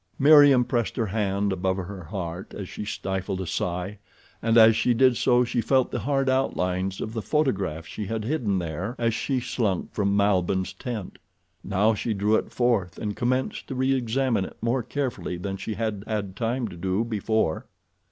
Meriem 0.17 0.65
pressed 0.65 0.95
her 0.95 1.05
hand 1.05 1.53
above 1.53 1.77
her 1.77 2.05
heart 2.05 2.55
as 2.55 2.67
she 2.67 2.83
stifled 2.85 3.39
a 3.39 3.45
sigh, 3.45 3.99
and 4.41 4.57
as 4.57 4.75
she 4.75 4.95
did 4.95 5.15
so 5.15 5.43
she 5.43 5.61
felt 5.61 5.91
the 5.91 5.99
hard 5.99 6.27
outlines 6.27 6.99
of 7.01 7.13
the 7.13 7.21
photograph 7.21 7.85
she 7.85 8.07
had 8.07 8.23
hidden 8.23 8.57
there 8.57 8.95
as 8.97 9.13
she 9.13 9.39
slunk 9.39 9.93
from 9.93 10.17
Malbihn's 10.17 10.73
tent. 10.73 11.19
Now 11.63 11.93
she 11.93 12.15
drew 12.15 12.33
it 12.33 12.51
forth 12.51 12.97
and 12.97 13.15
commenced 13.15 13.67
to 13.67 13.75
re 13.75 13.93
examine 13.93 14.45
it 14.45 14.57
more 14.59 14.81
carefully 14.81 15.37
than 15.37 15.55
she 15.55 15.75
had 15.75 16.03
had 16.07 16.35
time 16.35 16.67
to 16.69 16.75
do 16.77 17.03
before. 17.03 17.67